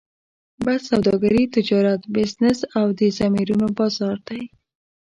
[0.63, 4.41] بس سوداګري، تجارت، بزنس او د ضمیرونو بازار دی.